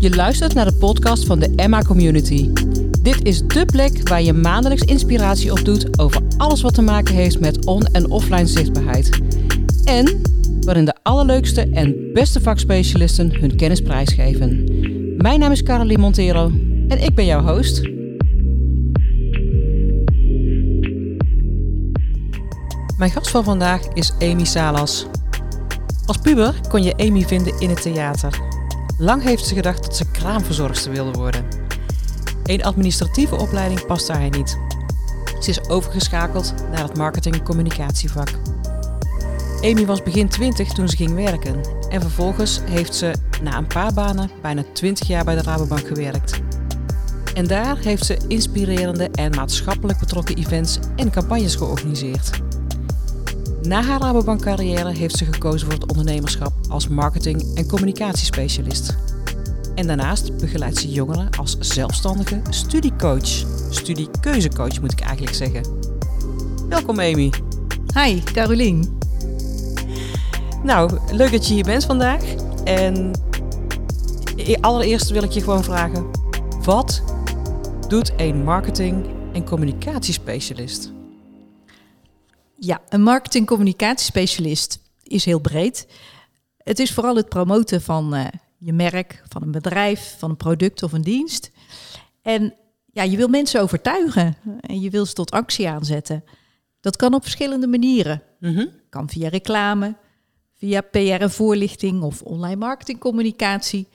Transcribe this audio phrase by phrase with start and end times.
[0.00, 2.50] Je luistert naar de podcast van de Emma Community.
[3.02, 7.40] Dit is dé plek waar je maandelijks inspiratie opdoet over alles wat te maken heeft
[7.40, 9.20] met on- en offline zichtbaarheid.
[9.84, 10.20] En
[10.60, 14.64] waarin de allerleukste en beste vakspecialisten hun kennis prijsgeven.
[15.16, 16.50] Mijn naam is Caroline Montero
[16.88, 17.82] en ik ben jouw host.
[22.98, 25.06] Mijn gast van vandaag is Amy Salas.
[26.06, 28.49] Als puber kon je Amy vinden in het theater.
[29.00, 31.44] Lang heeft ze gedacht dat ze kraamverzorgster wilde worden.
[32.44, 34.58] Een administratieve opleiding paste haar niet.
[35.40, 38.28] Ze is overgeschakeld naar het marketing- en communicatievak.
[39.62, 43.92] Amy was begin 20 toen ze ging werken en vervolgens heeft ze na een paar
[43.92, 46.40] banen bijna 20 jaar bij de Rabobank gewerkt.
[47.34, 52.49] En daar heeft ze inspirerende en maatschappelijk betrokken events en campagnes georganiseerd.
[53.62, 58.96] Na haar Rabobank carrière heeft ze gekozen voor het ondernemerschap als marketing- en communicatiespecialist.
[59.74, 63.44] En daarnaast begeleidt ze jongeren als zelfstandige studiecoach.
[63.70, 65.62] Studiekeuzecoach moet ik eigenlijk zeggen.
[66.68, 67.32] Welkom Amy.
[67.94, 68.98] Hi, Carolien.
[70.62, 72.22] Nou, leuk dat je hier bent vandaag.
[72.64, 73.10] En
[74.60, 76.06] allereerst wil ik je gewoon vragen:
[76.64, 77.02] wat
[77.88, 80.92] doet een marketing- en communicatiespecialist?
[82.62, 85.86] Ja, een marketing-communicatiespecialist is heel breed.
[86.56, 88.26] Het is vooral het promoten van uh,
[88.58, 91.50] je merk, van een bedrijf, van een product of een dienst.
[92.22, 92.54] En
[92.92, 96.24] ja, je wil mensen overtuigen en je wil ze tot actie aanzetten.
[96.80, 98.22] Dat kan op verschillende manieren.
[98.38, 98.68] Mm -hmm.
[98.88, 99.96] Kan via reclame,
[100.54, 103.88] via PR en voorlichting of online marketingcommunicatie,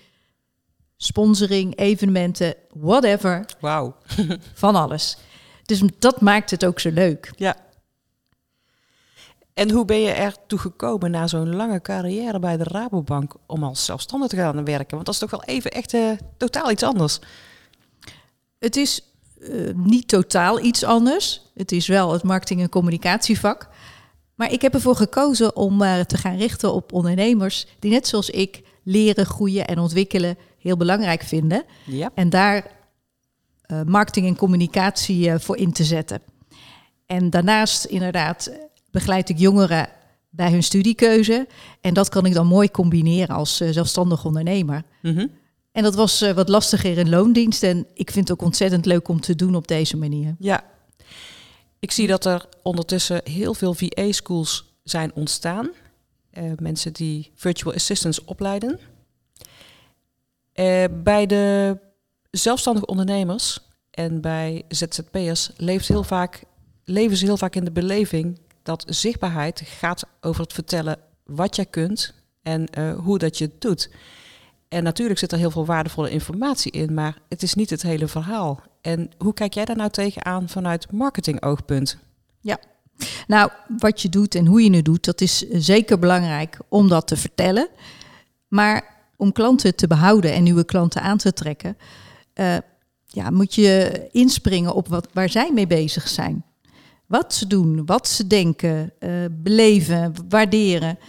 [0.97, 3.45] sponsoring, evenementen, whatever.
[3.59, 3.95] Wauw.
[4.53, 5.17] van alles.
[5.65, 7.31] Dus dat maakt het ook zo leuk.
[7.35, 7.63] Ja.
[9.55, 13.85] En hoe ben je ertoe gekomen na zo'n lange carrière bij de Rabobank om als
[13.85, 14.93] zelfstandig te gaan werken?
[14.93, 17.19] Want dat is toch wel even echt uh, totaal iets anders.
[18.59, 19.03] Het is
[19.39, 21.41] uh, niet totaal iets anders.
[21.53, 23.69] Het is wel het marketing- en communicatievak.
[24.35, 28.29] Maar ik heb ervoor gekozen om uh, te gaan richten op ondernemers die net zoals
[28.29, 31.63] ik leren, groeien en ontwikkelen heel belangrijk vinden.
[31.85, 32.11] Ja.
[32.15, 32.71] En daar
[33.67, 36.21] uh, marketing en communicatie voor in te zetten.
[37.05, 38.51] En daarnaast inderdaad
[38.95, 39.89] begeleid ik jongeren
[40.29, 41.47] bij hun studiekeuze.
[41.81, 44.83] En dat kan ik dan mooi combineren als uh, zelfstandig ondernemer.
[45.01, 45.31] Mm -hmm.
[45.71, 47.63] En dat was wat lastiger in loondienst.
[47.63, 50.35] En ik vind het ook ontzettend leuk om te doen op deze manier.
[50.39, 50.63] Ja,
[51.79, 55.69] ik zie dat er ondertussen heel veel VA-schools zijn ontstaan.
[56.33, 58.79] Uh, mensen die virtual assistants opleiden.
[61.03, 61.77] Bij de
[62.31, 63.59] zelfstandige ondernemers
[63.91, 66.43] en bij ZZP'ers leeft heel vaak,
[66.83, 71.65] leven ze heel vaak in de beleving dat zichtbaarheid gaat over het vertellen wat jij
[71.65, 73.89] kunt en uh, hoe dat je het doet.
[74.67, 78.07] En natuurlijk zit er heel veel waardevolle informatie in, maar het is niet het hele
[78.07, 78.61] verhaal.
[78.81, 81.97] En hoe kijk jij daar nou tegenaan vanuit marketingoogpunt?
[82.39, 82.59] Ja,
[83.27, 87.07] nou, wat je doet en hoe je het doet, dat is zeker belangrijk om dat
[87.07, 87.67] te vertellen.
[88.47, 91.77] Maar om klanten te behouden en nieuwe klanten aan te trekken,
[92.35, 92.57] uh,
[93.05, 96.43] ja, moet je inspringen op wat, waar zij mee bezig zijn.
[97.07, 100.99] Wat ze doen, wat ze denken, uh, beleven, waarderen.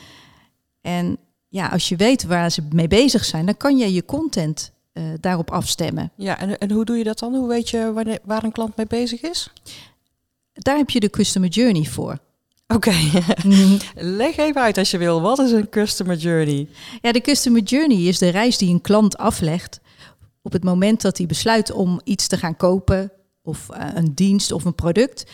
[0.80, 1.18] En
[1.48, 5.04] ja, als je weet waar ze mee bezig zijn, dan kan je je content uh,
[5.20, 6.10] daarop afstemmen.
[6.16, 7.34] Ja, en, en hoe doe je dat dan?
[7.34, 9.52] Hoe weet je waar, waar een klant mee bezig is?
[10.52, 12.18] Daar heb je de customer journey voor.
[12.66, 13.22] Oké, okay.
[13.44, 13.78] mm.
[14.20, 15.20] leg even uit als je wil.
[15.20, 16.68] Wat is een customer journey?
[17.00, 19.80] Ja, de customer journey is de reis die een klant aflegt
[20.42, 24.52] op het moment dat hij besluit om iets te gaan kopen of uh, een dienst
[24.52, 25.24] of een product.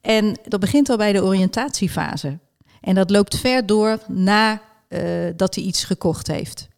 [0.00, 2.38] En dat begint al bij de oriëntatiefase.
[2.80, 5.00] En dat loopt ver door na uh,
[5.36, 6.68] dat hij iets gekocht heeft.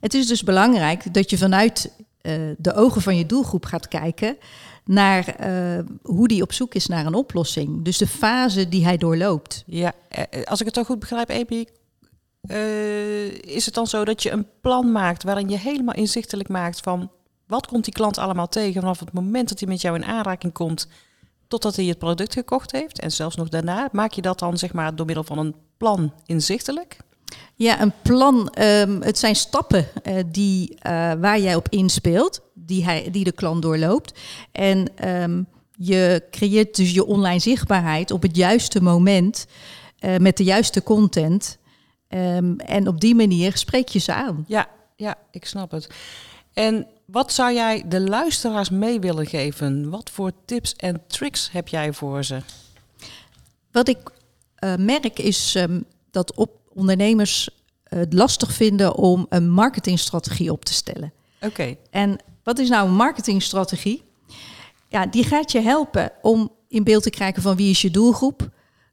[0.00, 1.92] Het is dus belangrijk dat je vanuit
[2.22, 4.36] uh, de ogen van je doelgroep gaat kijken
[4.84, 7.84] naar uh, hoe die op zoek is naar een oplossing.
[7.84, 9.62] Dus de fase die hij doorloopt.
[9.66, 9.92] Ja,
[10.44, 11.66] als ik het toch goed begrijp, Epi,
[13.40, 17.10] is het dan zo dat je een plan maakt waarin je helemaal inzichtelijk maakt van
[17.46, 20.52] wat komt die klant allemaal tegen vanaf het moment dat hij met jou in aanraking
[20.52, 20.88] komt
[21.54, 24.72] totdat hij het product gekocht heeft en zelfs nog daarna maak je dat dan zeg
[24.72, 26.96] maar door middel van een plan inzichtelijk?
[27.54, 28.52] Ja, een plan.
[28.60, 33.32] Um, het zijn stappen uh, die, uh, waar jij op inspeelt, die, hij, die de
[33.32, 34.20] klant doorloopt.
[34.52, 35.46] En um,
[35.76, 39.46] je creëert dus je online zichtbaarheid op het juiste moment
[40.00, 41.58] uh, met de juiste content.
[42.08, 44.44] Um, en op die manier spreek je ze aan.
[44.48, 45.88] Ja, ja, ik snap het.
[46.54, 49.90] En wat zou jij de luisteraars mee willen geven?
[49.90, 52.40] Wat voor tips en tricks heb jij voor ze?
[53.72, 53.98] Wat ik
[54.64, 57.48] uh, merk is um, dat op ondernemers
[57.84, 61.12] het lastig vinden om een marketingstrategie op te stellen.
[61.40, 61.76] Oké.
[61.90, 64.02] En wat is nou een marketingstrategie?
[64.88, 68.50] Ja, die gaat je helpen om in beeld te krijgen van wie is je doelgroep,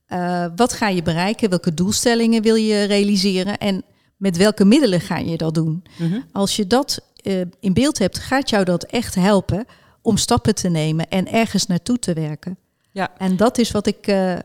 [0.07, 3.83] uh, wat ga je bereiken, welke doelstellingen wil je realiseren en
[4.17, 5.83] met welke middelen ga je dat doen.
[5.97, 6.19] Mhm.
[6.31, 9.65] Als je dat uh, in beeld hebt, gaat jou dat echt helpen
[10.01, 12.57] om stappen te nemen en ergens naartoe te werken.
[12.91, 13.17] Ja.
[13.17, 14.35] En dat is wat ik uh,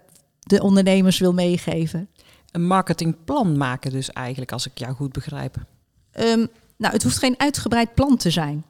[0.41, 2.09] de ondernemers wil meegeven.
[2.51, 5.57] Een marketingplan maken dus eigenlijk, als ik jou goed begrijp.
[6.21, 8.65] Um, nou, het hoeft geen uitgebreid plan te zijn.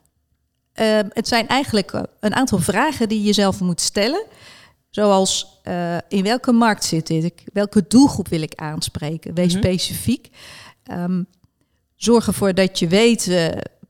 [0.74, 4.24] Uh, het zijn eigenlijk een aantal vragen die je jezelf moet stellen.
[4.90, 7.42] Zoals uh, in welke markt zit ik?
[7.52, 9.34] Welke doelgroep wil ik aanspreken?
[9.34, 9.70] Wees mm -hmm.
[9.70, 10.30] specifiek.
[10.90, 11.26] Um,
[11.96, 13.30] zorg ervoor dat je weet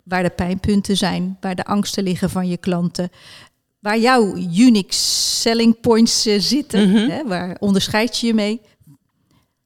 [0.06, 3.10] waar de pijnpunten zijn, waar de angsten liggen van je klanten.
[3.78, 6.88] Waar jouw unique selling points zitten.
[6.88, 7.10] Mm -hmm.
[7.10, 8.60] hè, waar onderscheid je je mee?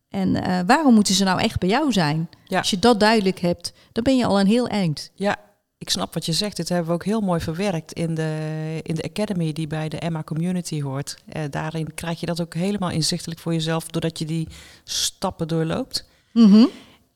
[0.09, 2.29] En uh, waarom moeten ze nou echt bij jou zijn?
[2.45, 2.59] Ja.
[2.59, 5.11] Als je dat duidelijk hebt, dan ben je al een heel eind.
[5.15, 5.37] Ja,
[5.79, 6.57] ik snap wat je zegt.
[6.57, 9.99] Dit hebben we ook heel mooi verwerkt in de, in de Academy die bij de
[9.99, 11.17] Emma Community hoort.
[11.33, 14.49] Uh, daarin krijg je dat ook helemaal inzichtelijk voor jezelf, doordat je die
[14.85, 16.09] stappen doorloopt.
[16.33, 16.69] Mm -hmm.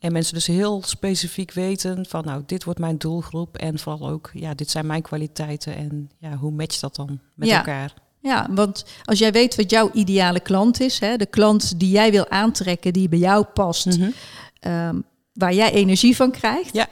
[0.05, 3.57] En mensen dus heel specifiek weten van, nou, dit wordt mijn doelgroep.
[3.57, 5.77] En vooral ook, ja, dit zijn mijn kwaliteiten.
[5.77, 7.57] En ja, hoe matcht dat dan met ja.
[7.57, 7.95] elkaar?
[8.21, 12.11] Ja, want als jij weet wat jouw ideale klant is, hè, de klant die jij
[12.11, 14.73] wil aantrekken, die bij jou past, Mm -hmm.
[14.73, 16.87] um, waar jij energie van krijgt, ja.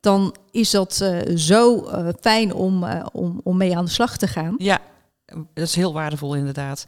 [0.00, 4.16] dan is dat uh, zo uh, fijn om, uh, om, om mee aan de slag
[4.16, 4.54] te gaan.
[4.58, 4.80] Ja,
[5.54, 6.86] dat is heel waardevol inderdaad.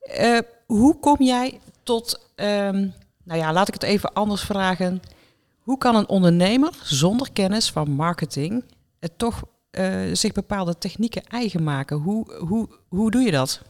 [0.00, 2.94] Eh, hoe kom jij tot, um,
[3.28, 5.00] nou ja, laat ik het even anders vragen.
[5.58, 8.64] Hoe kan een ondernemer zonder kennis van marketing
[8.98, 9.42] het toch
[9.72, 11.96] uh, zich bepaalde technieken eigen maken?
[11.96, 13.62] Hoe, hoe, hoe doe je dat?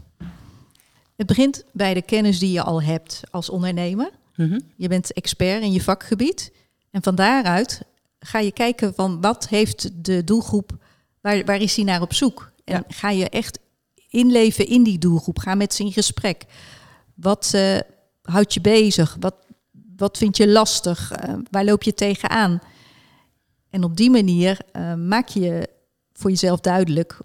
[1.16, 4.10] Het begint bij de kennis die je al hebt als ondernemer.
[4.36, 4.60] Mm -hmm.
[4.76, 6.52] Je bent expert in je vakgebied.
[6.90, 7.82] En van daaruit
[8.18, 10.76] ga je kijken van wat heeft de doelgroep,
[11.20, 12.52] waar, waar is die naar op zoek?
[12.64, 12.84] En Ja.
[12.88, 13.58] ga je echt
[14.08, 15.38] inleven in die doelgroep.
[15.38, 16.44] Ga met ze in gesprek.
[17.14, 17.78] Wat uh,
[18.22, 19.16] houdt je bezig?
[19.20, 19.34] Wat,
[19.98, 21.12] wat vind je lastig?
[21.12, 22.60] Uh, waar loop je tegenaan?
[23.70, 25.68] En op die manier uh, maak je
[26.12, 27.18] voor jezelf duidelijk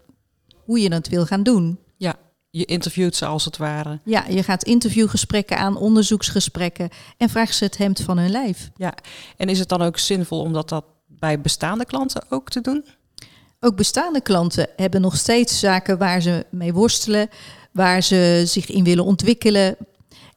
[0.56, 1.80] hoe je het wil gaan doen.
[1.98, 2.16] Ja,
[2.50, 4.00] je interviewt ze als het ware.
[4.04, 8.70] Ja, je gaat interviewgesprekken aan, onderzoeksgesprekken en vraagt ze het hemd van hun lijf.
[8.76, 8.94] Ja,
[9.38, 12.86] en is het dan ook zinvol om dat, dat bij bestaande klanten ook te doen?
[13.60, 17.30] Ook bestaande klanten hebben nog steeds zaken waar ze mee worstelen,
[17.72, 19.76] waar ze zich in willen ontwikkelen.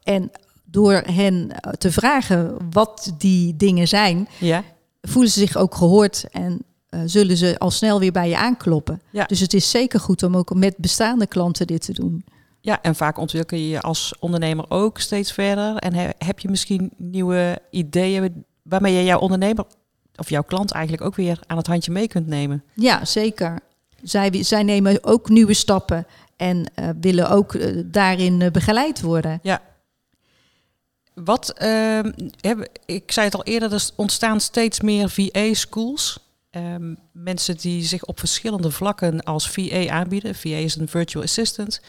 [0.03, 0.31] En
[0.77, 4.63] door hen te vragen wat die dingen zijn, ja.
[5.01, 9.01] voelen ze zich ook gehoord en uh, zullen ze al snel weer bij je aankloppen.
[9.09, 9.23] Ja.
[9.23, 12.25] Dus het is zeker goed om ook met bestaande klanten dit te doen.
[12.61, 15.75] Ja, en vaak ontwikkel je je als ondernemer ook steeds verder.
[15.75, 19.65] En he, heb je misschien nieuwe ideeën waarmee je jouw ondernemer
[20.15, 22.63] of jouw klant eigenlijk ook weer aan het handje mee kunt nemen?
[22.73, 23.59] Ja, zeker.
[24.03, 29.39] Zij, zij nemen ook nieuwe stappen en uh, willen ook uh, daarin begeleid worden.
[29.41, 29.61] Ja.
[31.23, 31.53] Wat,
[32.41, 36.19] heb, ik zei het al eerder, er ontstaan steeds meer VA-schools.
[36.51, 40.35] Um, mensen die zich op verschillende vlakken als VA aanbieden.
[40.35, 41.81] VA is een virtual assistant.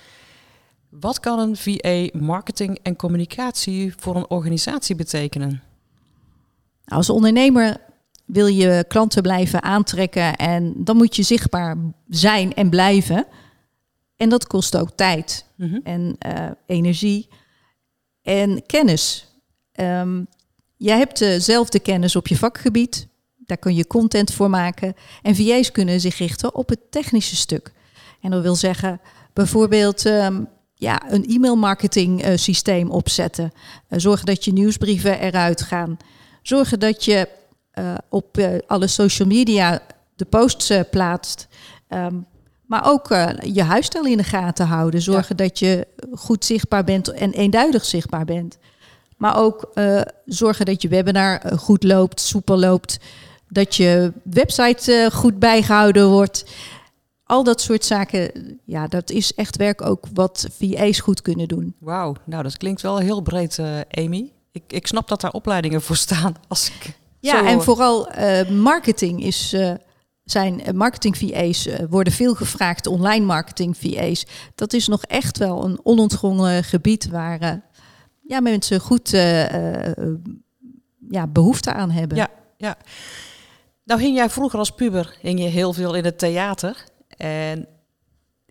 [0.88, 5.62] Wat kan een VA marketing en communicatie voor een organisatie betekenen?
[6.84, 7.76] Als ondernemer
[8.24, 11.76] wil je klanten blijven aantrekken en dan moet je zichtbaar
[12.08, 13.26] zijn en blijven.
[14.16, 15.80] En dat kost ook tijd mm -hmm.
[15.84, 17.28] en uh, energie
[18.28, 19.26] en kennis.
[19.80, 20.26] Um,
[20.76, 23.08] jij hebt dezelfde kennis op je vakgebied.
[23.36, 24.94] Daar kun je content voor maken.
[25.22, 27.72] En VA's kunnen zich richten op het technische stuk.
[28.20, 29.00] En dat wil zeggen
[29.32, 33.52] bijvoorbeeld um, ja, een e-mailmarketing uh, systeem opzetten.
[33.88, 35.96] Uh, zorgen dat je nieuwsbrieven eruit gaan.
[36.42, 37.28] Zorgen dat je
[38.08, 39.82] op alle social media
[40.16, 41.48] de posts plaatst.
[41.88, 42.26] Um,
[42.68, 43.08] maar ook
[43.52, 45.02] je huisstijl in de gaten houden.
[45.02, 45.44] Zorgen ja.
[45.44, 48.58] dat je goed zichtbaar bent en eenduidig zichtbaar bent.
[49.16, 49.72] Maar ook
[50.24, 52.98] zorgen dat je webinar goed loopt, soepel loopt
[53.48, 56.44] dat je website uh, goed bijgehouden wordt.
[57.24, 58.30] Al dat soort zaken,
[58.64, 61.74] ja, dat is echt werk ook wat VA's goed kunnen doen.
[61.78, 63.58] Wauw, nou dat klinkt wel heel breed,
[63.90, 64.32] Amy.
[64.52, 66.34] Ik, ik snap dat daar opleidingen voor staan.
[66.48, 68.08] Als ik ja, en vooral
[68.50, 69.56] marketing is,
[70.30, 74.26] zijn marketing VA's worden veel gevraagd, online marketing VA's.
[74.54, 77.62] Dat is nog echt wel een onontgonnen gebied waar
[78.22, 79.10] ja, mensen goed
[81.10, 82.16] ja, behoefte aan hebben.
[82.16, 82.76] Ja, ja.
[83.84, 86.84] Nou hing jij vroeger als puber hing je heel veel in het theater.
[87.08, 87.66] En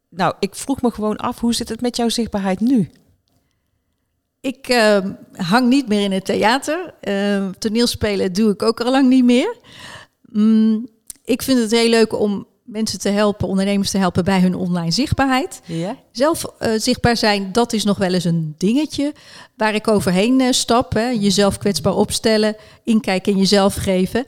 [0.10, 2.90] nou, ik vroeg me gewoon af, hoe zit het met jouw zichtbaarheid nu?
[4.42, 4.98] Ik uh,
[5.32, 6.94] hang niet meer in het theater.
[7.02, 9.58] Uh, toneelspelen doe ik ook al lang niet meer.
[10.22, 10.88] Mm,
[11.28, 14.92] ik vind het heel leuk om mensen te helpen, ondernemers te helpen bij hun online
[14.92, 15.62] zichtbaarheid.
[15.66, 15.96] Ja?
[16.12, 19.14] Zelf uh, zichtbaar zijn, dat is nog wel eens een dingetje
[19.56, 20.94] waar ik overheen uh, stap.
[20.94, 21.08] Hè.
[21.10, 24.26] Jezelf kwetsbaar opstellen, inkijken in jezelf geven.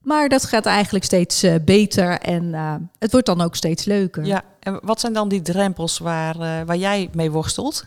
[0.00, 2.52] Maar dat gaat eigenlijk steeds uh, beter en
[2.98, 4.24] het wordt dan ook steeds leuker.
[4.24, 7.84] Ja, en wat zijn dan die drempels waar, waar jij mee worstelt?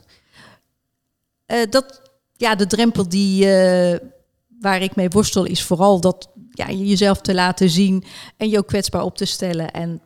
[1.69, 2.01] dat,
[2.33, 3.47] ja, de drempel die,
[4.59, 8.03] waar ik mee worstel is vooral dat ja, jezelf te laten zien
[8.37, 9.71] en je ook kwetsbaar op te stellen.
[9.71, 10.01] En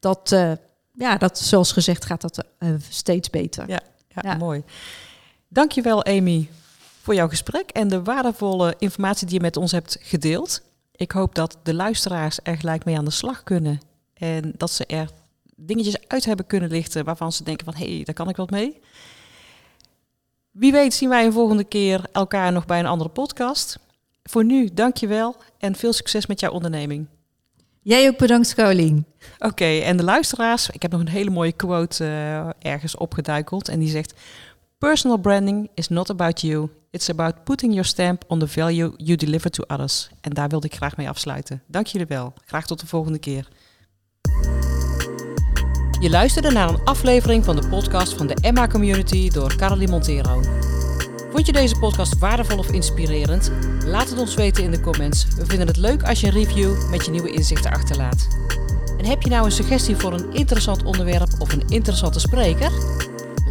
[0.00, 0.52] dat, uh,
[0.92, 3.68] ja, dat zoals gezegd gaat dat uh, steeds beter.
[3.68, 4.62] Ja, ja, ja, mooi.
[5.48, 6.48] Dankjewel Amy
[7.02, 10.62] voor jouw gesprek en de waardevolle informatie die je met ons hebt gedeeld.
[10.92, 13.80] Ik hoop dat de luisteraars er gelijk mee aan de slag kunnen
[14.14, 15.10] en dat ze er
[15.56, 18.50] dingetjes uit hebben kunnen lichten waarvan ze denken van hé, hey, daar kan ik wat
[18.50, 18.80] mee.
[20.50, 23.78] Wie weet zien wij een volgende keer elkaar nog bij een andere podcast.
[24.22, 27.06] Voor nu, dankjewel en veel succes met jouw onderneming.
[27.82, 29.06] Jij ook bedankt, Carolien.
[29.38, 33.78] Oké, en de luisteraars, ik heb nog een hele mooie quote uh, ergens opgeduikeld en
[33.78, 34.14] die zegt:
[34.78, 36.68] Personal branding is not about you.
[36.90, 40.10] It's about putting your stamp on the value you deliver to others.
[40.20, 41.62] En daar wilde ik graag mee afsluiten.
[41.66, 42.32] Dank jullie wel.
[42.44, 43.48] Graag tot de volgende keer.
[46.00, 50.61] Je luisterde naar een aflevering van de podcast van de Emma Community door Caroline Montero.
[51.32, 53.50] Vond je deze podcast waardevol of inspirerend?
[53.84, 55.26] Laat het ons weten in de comments.
[55.36, 58.28] We vinden het leuk als je een review met je nieuwe inzichten achterlaat.
[58.98, 62.70] En heb je nou een suggestie voor een interessant onderwerp of een interessante spreker?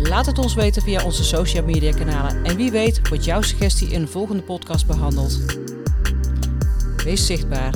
[0.04, 3.90] Laat het ons weten via onze social media kanalen en wie weet wordt jouw suggestie
[3.90, 5.40] in een volgende podcast behandeld.
[7.04, 7.74] Wees zichtbaar.